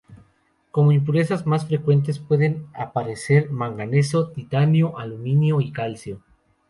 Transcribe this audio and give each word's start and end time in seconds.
Como 0.71 0.93
impurezas 0.93 1.45
más 1.45 1.67
frecuentes 1.67 2.17
pueden 2.17 2.65
aparecer 2.73 3.51
manganeso, 3.51 4.31
titanio, 4.31 4.97
aluminio 4.97 5.61
y 5.61 5.71
calcio. 5.71 6.23